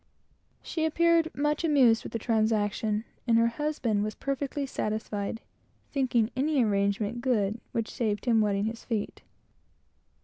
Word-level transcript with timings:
She 0.63 0.83
appeared 0.83 1.27
much 1.37 1.63
amused 1.63 2.01
with 2.01 2.11
the 2.11 2.17
transaction, 2.17 3.05
and 3.27 3.37
her 3.37 3.45
husband 3.61 4.03
was 4.03 4.15
perfectly 4.15 4.65
satisfied, 4.65 5.41
thinking 5.91 6.31
any 6.35 6.63
arrangement 6.65 7.21
good 7.21 7.61
which 7.71 7.91
saved 7.93 8.25
his 8.25 8.35
wetting 8.39 8.65
his 8.65 8.83
feet. 8.83 9.21